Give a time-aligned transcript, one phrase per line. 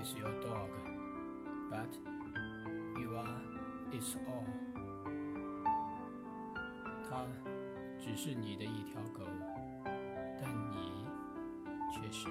[0.00, 0.70] is your dog,
[1.70, 1.92] but
[2.98, 3.42] you are
[3.92, 4.46] its all。
[7.08, 7.26] 它
[7.98, 9.22] 只是你的一条狗，
[10.40, 11.04] 但你
[11.92, 12.28] 却是